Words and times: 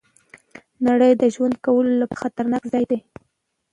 نړۍ 0.87 1.11
د 1.17 1.23
ژوند 1.33 1.55
کولو 1.65 1.91
لپاره 2.01 2.19
خطرناک 2.23 2.63
ځای 2.73 2.85
دی. 2.91 2.99